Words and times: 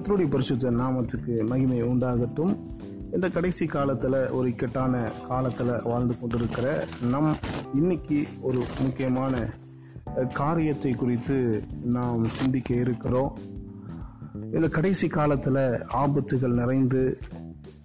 கத்தருடைய 0.00 0.30
பரிசுத்த 0.30 0.70
நாமத்துக்கு 0.70 1.46
மகிமை 1.46 1.82
உண்டாகட்டும். 1.82 2.52
இந்த 3.14 3.28
கடைசி 3.28 3.66
காலத்தில் 3.66 4.30
ஒரு 4.30 4.48
இக்கட்டான 4.48 5.10
காலத்தில் 5.28 5.72
வாழ்ந்து 5.84 6.14
கொண்டிருக்கிற 6.18 6.84
நம் 7.10 7.36
இன்னைக்கு 7.74 8.26
ஒரு 8.40 8.60
முக்கியமான 8.80 9.42
காரியத்தை 10.32 10.92
குறித்து 10.92 11.36
நாம் 11.96 12.24
சிந்திக்க 12.24 12.74
இருக்கிறோம். 12.74 13.38
இந்த 14.52 14.68
கடைசி 14.68 15.08
காலத்தில் 15.08 15.60
ஆபத்துகள் 16.02 16.58
நிறைந்து 16.60 17.02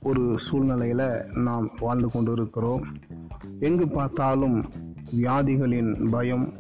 ஒரு 0.02 0.40
சூழ்நிலையில் 0.40 1.08
நாம் 1.48 1.70
வாழ்ந்து 1.80 2.12
கொண்டு 2.12 2.32
இருக்கிறோம் 2.32 2.86
எங்கு 3.60 3.88
பார்த்தாலும் 3.88 4.66
வியாதிகளின் 5.16 6.10
பயம் 6.10 6.54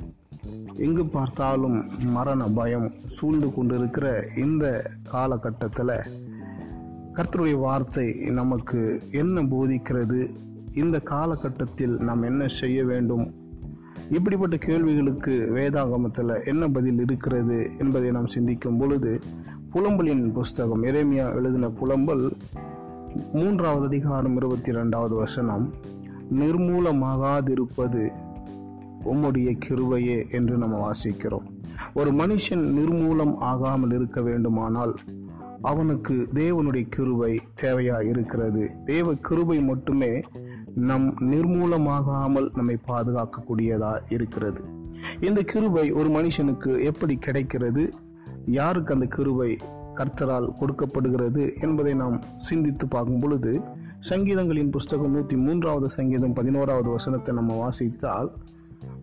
எங்கு 0.78 1.05
பார்த்தாலும் 1.05 2.00
மரண 2.00 2.47
பயம் 2.47 2.92
சூழ்ந்து 3.06 3.54
கொண்டிருக்கிற 3.54 4.28
இந்த 4.36 4.92
காலகட்டத்தில் 5.04 5.93
கர்த்தருடைய 7.14 7.60
வார்த்தை 7.60 8.14
நமக்கு 8.14 9.04
என்ன 9.11 9.43
போதிக்கிறது? 9.43 10.36
இந்த 10.74 11.00
காலகட்டத்தில் 11.00 12.00
நாம் 12.00 12.21
என்ன 12.21 12.48
செய்ய 12.48 12.86
வேண்டும்? 12.86 13.34
இப்படிப்பட்ட 14.10 14.57
கேள்விகளுக்கு 14.57 15.32
வேதாகமத்தில் 15.32 16.46
என்ன 16.46 16.68
பதில் 16.68 17.00
இருக்கிறது 17.00 17.70
என்பதை 17.78 18.12
நாம் 18.12 18.26
சிந்திக்கும் 18.26 18.78
பொழுது 18.78 19.21
புலம்பலின் 19.70 20.32
புஸ்தகம் 20.32 20.84
இறைமையா 20.84 21.34
எழுதின 21.34 21.68
புலம்பல் 21.68 22.32
மூன்றாவது 23.32 23.86
அதிகாரம் 23.86 24.36
இருபத்தி 24.36 24.71
ரெண்டாவது 24.71 25.15
வசனம் 25.15 25.73
நிர்மூலமாகாதிருப்பது 26.39 28.12
உம்முடைய 29.05 29.50
கிருவையே 29.68 30.32
என்று 30.32 30.57
நம்ம 30.57 30.75
வாசிக்கிறோம். 30.86 31.45
ஒரு 31.93 32.11
மனுஷன் 32.11 32.64
நிர்மூலம் 32.77 33.36
ஆகாமல் 33.36 33.92
இருக்க 33.92 34.22
வேண்டுமானால் 34.22 34.94
அவனுக்கு 35.62 36.16
தேவனுடைய 36.34 36.86
கிருவை 36.95 37.39
தேவையா 37.62 37.97
இருக்கிறது. 38.09 38.64
தேவ 38.86 39.14
கிருவை 39.30 39.64
மட்டுமே 39.64 40.22
நம் 40.89 41.08
நிர்மூலமாகாமல் 41.20 42.47
நம்மை 42.56 42.78
பாதுகாக்கக்கூடியதா 42.88 43.94
இருக்கிறது. 44.09 44.62
இந்த 45.19 45.42
கிருவை 45.53 45.86
ஒரு 45.94 46.09
மனுஷனுக்கு 46.09 46.84
எப்படி 46.84 47.16
கிடைக்கிறது? 47.16 47.94
யாருக்கு 48.45 48.94
அந்த 48.94 49.08
கிருவை 49.17 49.52
கர்த்தரால் 49.95 50.47
கொடுக்கப்படுகிறது 50.59 51.53
என்பதை 51.62 51.94
நாம் 51.94 52.22
சிந்தித்து 52.36 52.88
பார்க்கும் 52.88 53.19
பொழுது 53.19 53.52
சங்கீதங்களின் 54.09 54.69
புஸ்தகம் 54.69 55.12
நூற்றி 55.12 55.36
மூன்றாவது 55.38 55.90
சங்கீதம் 55.90 56.34
பதினோராவது 56.34 56.90
வசனத்தை 56.90 57.36
நம்ம 57.36 57.53
வாசித்தால் 57.56 58.30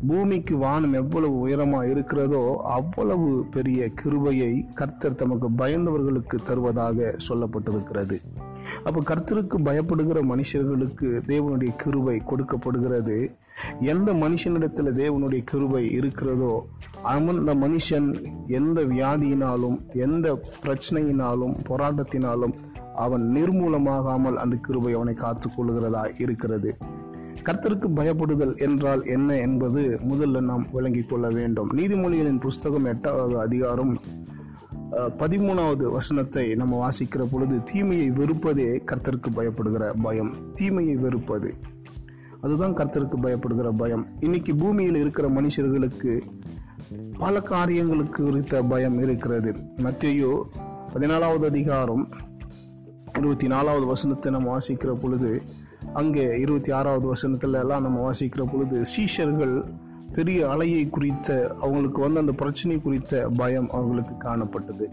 பூமிக்கு 0.08 0.56
வானம் 0.56 0.92
எவ்வளவு 0.92 1.38
உயரமாக 1.38 1.88
இருக்கிறதோ 1.88 2.62
அவ்வளவு 2.62 3.46
பெரிய 3.50 3.88
கிருபையை 3.88 4.66
கர்த்தர் 4.74 5.14
தமக்கு 5.14 5.48
பயந்தவர்களுக்கு 5.50 6.36
தருவதாக 6.44 7.14
சொல்லப்பட்டிருக்கிறது. 7.28 8.16
அப்போ 8.84 9.00
கர்த்தருக்கு 9.00 9.56
பயப்படுகிற 9.68 10.18
மனுஷர்களுக்கு 10.32 11.08
தேவனுடைய 11.26 11.76
கிருபை 11.76 12.16
கொடுக்கப்படுகிறது. 12.24 13.18
எந்த 13.80 14.12
மனுஷனிடத்தில் 14.12 14.90
தேவனுடைய 15.02 15.42
கிருபை 15.44 15.92
இருக்கிறதோ 15.92 16.66
அந்த 17.02 17.54
மனுஷன் 17.54 18.08
எந்த 18.46 18.80
வியாதியினாலும் 18.82 19.78
எந்த 20.06 20.42
பிரச்சனையினாலும் 20.64 21.54
போராட்டத்தினாலும் 21.68 22.54
அவன் 22.96 23.24
நிர்மூலமாகாமல் 23.36 24.34
அந்த 24.34 24.56
கிருபை 24.56 24.92
அவனை 24.92 25.14
காத்துக்கொள்கிறதா 25.14 26.04
இருக்கிறது. 26.18 26.72
கர்த்தருக்கு 27.44 27.88
பயப்படுதல் 27.96 28.56
என்றால் 28.56 29.02
என்ன 29.06 29.36
என்பது 29.36 30.00
முதல்ல 30.08 30.40
நாம் 30.40 30.66
விளங்கிக் 30.72 31.08
கொள்ள 31.08 31.28
வேண்டும். 31.28 31.70
நீதிமொழிகளின் 31.76 32.40
புஸ்தகம் 32.40 32.84
எட்டாவது 32.84 33.40
அதிகாரம் 33.40 34.00
பதிமூணாவது 34.92 35.90
வசனத்தை 35.92 36.54
நம்ம 36.54 36.88
வாசிக்கிற 36.88 37.22
பொழுது 37.30 37.62
தீமையை 37.62 38.10
வெறுப்பதே 38.10 38.68
கர்த்தருக்கு 38.90 39.30
பயப்படுகிற 39.36 39.94
பயம். 40.02 40.32
தீமையை 40.54 40.96
வெறுப்பது. 40.96 41.54
அதுதான் 42.40 42.74
கர்த்தருக்கு 42.74 43.18
பயப்படுகிற 43.22 43.70
பயம். 43.76 44.06
இன்னைக்கு 44.20 44.54
பூமியில் 44.54 44.94
இருக்கிற 44.94 45.28
மனுஷர்களுக்கு 45.28 46.20
பல 47.18 47.40
காரியங்களுக்கு 47.40 48.24
குறித்த 48.24 48.62
பயம் 48.62 48.98
இருக்கிறது. 48.98 49.52
மத்தியோ 49.76 50.32
பதினாலாவது 50.94 51.44
அதிகாரம் 51.44 52.08
இருபத்தி 53.18 53.46
நாலாவது 53.46 53.86
வசனத்தை 53.86 54.32
நம்ம 54.32 54.56
வாசிக்கிற 54.56 54.92
பொழுது 54.94 55.42
அங்கே 55.94 56.38
இருபத்தி 56.38 56.72
ஆறாவது 56.72 57.14
வசனத்துல 57.14 57.60
எல்லாம் 57.60 57.82
நம்ம 57.82 58.10
வாசிக்கிற 58.10 58.46
பொழுது 58.52 58.80
சீஷர்கள் 58.96 59.64
பெரிய 60.14 60.46
அலையை 60.46 60.90
குறித்த 60.90 61.54
அவங்களுக்கு 61.60 62.00
வந்து 62.00 62.20
அந்த 62.20 62.32
பிரச்சனை 62.32 62.80
குறித்த 62.80 63.30
பயம் 63.36 63.70
அவங்களுக்கு 63.70 64.14
காணப்பட்டது. 64.28 64.92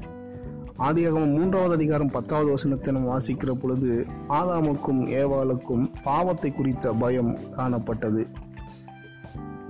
ஆதியாகமம் 0.79 1.37
மூன்றாவது 1.37 1.73
அதிகாரம் 1.73 2.09
பத்தாவது 2.09 2.49
வசனத்தை 2.49 2.93
நம்ம 2.93 3.17
வாசிக்கிற 3.17 3.51
பொழுது 3.51 4.05
ஆதாமுக்கும் 4.29 5.01
ஏவாளுக்கும் 5.07 5.91
பாவத்தை 6.03 6.51
குறித்த 6.51 6.91
பயம் 6.91 7.37
காணப்பட்டது. 7.57 8.27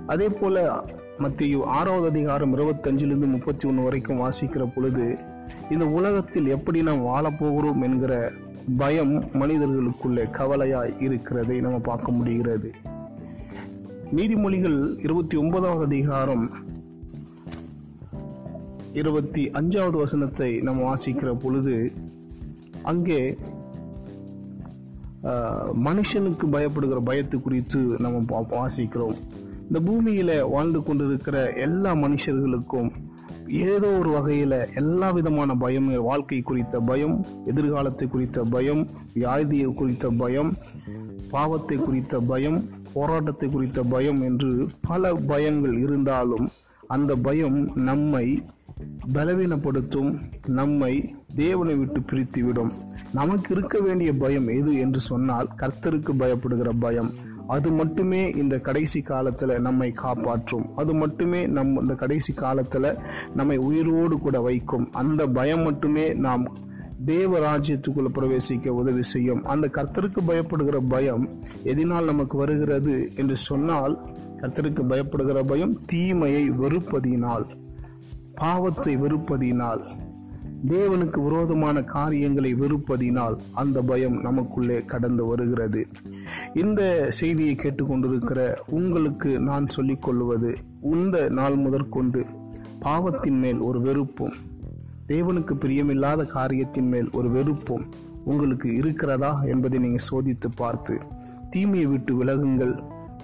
அதே 0.06 0.28
போல 0.28 0.84
மத்திய 1.18 1.64
ஆறாவது 1.66 2.08
அதிகாரம் 2.08 2.56
இருபத்தஞ்சிலிருந்து 2.56 3.26
முப்பத்தி 3.26 3.68
ஒன்று 3.68 3.82
வரைக்கும் 3.82 4.20
வாசிக்கிற 4.20 4.72
பொழுது 4.74 5.18
இந்த 5.70 5.86
உலகத்தில் 5.86 6.46
எப்படி 6.46 6.82
நாம் 6.82 7.06
வாழப்போகிறோம் 7.06 7.82
என்கிற 7.82 8.32
பயம் 8.78 9.24
மனிதர்களுக்குள்ளே 9.32 10.30
கவலையாய் 10.30 11.00
இருக்கிறதை 11.00 11.60
நம்ம 11.60 11.78
பார்க்க 11.78 12.12
முடிகிறது. 12.12 12.72
நீதிமொழிகள் 14.14 14.98
இருபத்தி 14.98 15.36
ஒன்பதாவது 15.36 15.84
அதிகாரம் 15.84 16.50
இருபத்தி 18.92 19.50
அஞ்சாவது 19.50 19.90
வசனத்தை 19.90 20.58
நம்ம 20.58 20.94
வாசிக்கிற 20.94 21.38
பொழுது 21.38 21.92
அங்கே 22.82 23.36
ஆஹ், 25.22 25.72
மனுஷனுக்கு 25.84 26.46
பயப்படுகிற 26.46 27.02
பயத்து 27.06 27.40
குறித்து 27.40 27.96
நம்ம 27.98 28.18
பா- 28.18 28.48
வாசிக்கிறோம். 28.50 29.16
இந்த 29.68 29.80
பூமியில 29.80 30.50
வாழ்ந்து 30.50 30.82
கொண்டிருக்கிற 30.82 31.52
எல்லா 31.52 31.94
மனுஷர்களுக்கும் 31.94 32.90
ஏதோ 33.50 33.88
ஒரு 33.98 34.10
வகையில் 34.10 34.56
எல்லா 34.74 35.10
விதமான 35.10 35.54
பயம் 35.54 35.88
வாழ்க்கை 36.02 36.42
குறித்த 36.42 36.80
பயம் 36.80 37.16
எதிர்காலத்தை 37.44 38.06
குறித்த 38.08 38.44
பயம் 38.44 38.82
வியாதியை 39.14 39.74
குறித்த 39.74 40.10
பயம் 40.10 40.50
பாவத்தை 41.30 41.76
குறித்த 41.76 42.20
பயம் 42.20 42.58
போராட்டத்தை 42.92 43.48
குறித்த 43.50 43.82
பயம் 43.82 44.20
என்று 44.20 44.68
பல 44.80 45.12
பயங்கள் 45.14 45.76
இருந்தாலும் 45.78 46.46
அந்த 46.86 47.16
பயம் 47.16 47.74
நம்மை 47.74 48.26
பலவீனப்படுத்தும் 49.06 50.20
நம்மை 50.46 51.14
தேவனை 51.34 51.74
விட்டு 51.74 52.00
பிரித்துவிடும். 52.00 52.70
நமக்கு 53.12 53.54
இருக்க 53.56 53.78
வேண்டிய 53.80 54.12
பயம் 54.12 54.48
எது 54.48 54.74
என்று 54.74 55.00
சொன்னால் 55.00 55.48
கர்த்தருக்கு 55.56 56.12
பயப்படுகிற 56.18 56.70
பயம். 56.78 57.10
அது 57.46 57.70
மட்டுமே 57.70 58.30
இந்த 58.30 58.58
கடைசி 58.58 59.00
காலத்தில் 59.00 59.60
நம்மை 59.60 59.92
காப்பாற்றும். 59.92 60.76
அது 60.76 60.94
மட்டுமே 60.94 61.46
நம் 61.46 61.80
இந்த 61.80 61.94
கடைசி 61.94 62.32
காலத்தில் 62.32 62.98
நம்மை 63.34 63.56
உயிரோடு 63.56 64.18
கூட 64.18 64.40
வைக்கும். 64.40 64.92
அந்த 64.92 65.26
பயம் 65.26 65.62
மட்டுமே 65.62 66.12
நாம் 66.12 66.56
தேவ 67.04 67.38
ராஜ்யத்துக்குள்ள 67.38 68.08
பிரவேசிக்க 68.14 68.68
உதவி 68.68 69.02
செய்யும். 69.02 69.44
அந்த 69.44 69.70
கர்த்தருக்கு 69.72 70.18
பயப்படுகிற 70.28 70.78
பயம் 70.88 71.28
எதனால் 71.62 72.04
நமக்கு 72.04 72.38
வருகிறது 72.38 73.10
என்று 73.16 73.36
சொன்னால் 73.36 73.98
கர்த்தருக்கு 74.40 74.82
பயப்படுகிற 74.88 75.46
பயம் 75.46 75.78
தீமையை 75.86 76.50
வெறுப்பதினால். 76.50 77.44
பாவத்தை 78.40 78.96
வெறுப்பதினால் 78.96 79.82
தேவனுக்கு 80.68 81.18
விரோதமான 81.22 81.82
காரியங்களை 81.82 82.54
வெறுப்பதினால் 82.54 83.36
அந்த 83.52 83.82
பயம் 83.82 84.16
நமக்குள்ளே 84.20 84.84
கடந்து 84.84 85.26
வருகிறது. 85.26 85.82
இந்த 86.54 86.80
செய்தியை 87.10 87.54
கேட்டுக்கொண்டிருக்கிற 87.54 88.40
உங்களுக்கு 88.70 89.40
நான் 89.40 89.66
சொல்லிக்கொள்வது 89.66 90.50
இந்த 90.80 91.28
நாள் 91.28 91.56
முதற்கொண்டு 91.56 92.22
பாவத்தின் 92.80 93.38
மேல் 93.38 93.60
ஒரு 93.60 93.80
வெறுப்பும் 93.80 94.36
தேவனுக்கு 95.06 95.54
பிரியமில்லாத 95.54 96.24
காரியத்தின் 96.26 96.88
மேல் 96.88 97.10
ஒரு 97.10 97.30
வெறுப்பும் 97.30 97.84
உங்களுக்கு 98.24 98.68
இருக்கிறதா 98.74 99.32
என்பதை 99.42 99.78
நீங்கள் 99.78 100.06
சோதித்து 100.10 100.48
பார்த்து 100.56 100.94
தீமையை 101.50 101.86
விட்டு 101.86 102.12
விலகுங்கள் 102.14 102.74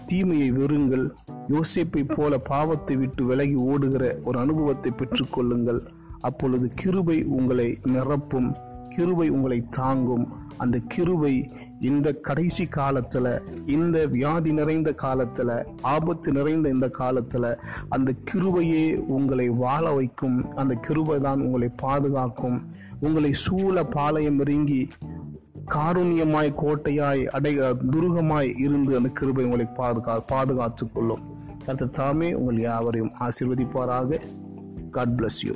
தீமையை 0.07 0.51
வெறுங்கள் 0.51 1.07
யோசிப்பை 1.49 2.03
போல 2.15 2.39
பாவத்தை 2.39 2.97
விட்டு 2.97 3.25
விலகி 3.25 3.55
ஓடுகிற 3.55 4.19
ஒரு 4.25 4.39
அனுபவத்தை 4.39 4.93
பெற்றுக்கொள்ளுங்கள். 4.93 5.81
அப்பொழுது 6.21 6.69
கிருபை 6.75 7.25
உங்களை 7.25 7.79
நிரப்பும் 7.89 8.49
கிருபை 8.89 9.29
உங்களை 9.29 9.65
தாங்கும். 9.71 10.27
அந்த 10.57 10.77
கிருபை 10.89 11.51
இந்த 11.81 12.13
கடைசி 12.13 12.65
காலத்துல 12.77 13.27
இந்த 13.67 14.07
வியாதி 14.07 14.53
நிறைந்த 14.53 14.95
காலத்துல 15.03 15.51
ஆபத்து 15.83 16.33
நிறைந்த 16.33 16.69
இந்த 16.69 16.91
காலத்துல 16.99 17.57
அந்த 17.89 18.13
கிருபையே 18.31 18.85
உங்களை 18.97 19.49
வாழ 19.49 19.93
வைக்கும். 19.93 20.39
அந்த 20.55 20.75
கிருபை 20.75 21.19
தான் 21.19 21.41
உங்களை 21.41 21.71
பாதுகாக்கும். 21.83 22.59
உங்களை 23.01 23.33
சூழ 23.33 23.85
பாளையம் 23.85 24.41
இறங்கி 24.41 24.89
காருண்யமாய் 25.75 26.55
கோட்டையாய் 26.63 27.27
அடை 27.27 27.59
துருகமாய் 27.61 28.59
இருந்து 28.59 28.97
அந்த 28.97 29.09
கிருபை 29.09 29.45
உங்களை 29.45 29.67
பாதுகா 29.77 30.23
பாதுகாத்துக் 30.27 30.95
கொள்ளும் 30.95 31.25
கர்த்தர் 31.65 31.91
தாமே 31.91 32.35
உங்கள் 32.35 32.61
யாவரையும் 32.61 33.13
ஆசிர்வதிப்பாராக. 33.21 34.21
God 34.91 35.09
bless 35.09 35.41
you 35.43 35.55